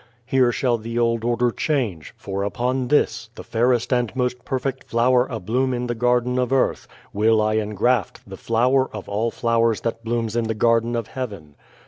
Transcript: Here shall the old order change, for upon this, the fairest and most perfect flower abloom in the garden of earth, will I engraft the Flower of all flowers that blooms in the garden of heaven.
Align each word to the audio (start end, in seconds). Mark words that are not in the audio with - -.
Here 0.25 0.51
shall 0.51 0.79
the 0.79 0.97
old 0.97 1.23
order 1.23 1.51
change, 1.51 2.15
for 2.17 2.41
upon 2.41 2.87
this, 2.87 3.29
the 3.35 3.43
fairest 3.43 3.93
and 3.93 4.11
most 4.15 4.43
perfect 4.43 4.85
flower 4.85 5.27
abloom 5.29 5.75
in 5.75 5.85
the 5.85 5.93
garden 5.93 6.39
of 6.39 6.51
earth, 6.51 6.87
will 7.13 7.39
I 7.39 7.57
engraft 7.57 8.27
the 8.27 8.35
Flower 8.35 8.89
of 8.95 9.07
all 9.07 9.29
flowers 9.29 9.81
that 9.81 10.03
blooms 10.03 10.35
in 10.35 10.45
the 10.45 10.55
garden 10.55 10.95
of 10.95 11.09
heaven. 11.09 11.55